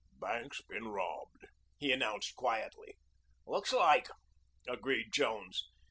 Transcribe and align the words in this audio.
"Bank's 0.19 0.63
been 0.63 0.87
robbed," 0.87 1.45
he 1.77 1.91
announced 1.91 2.35
quietly. 2.35 2.97
"Looks 3.45 3.71
like," 3.71 4.07
agreed 4.67 5.13
Jones. 5.13 5.69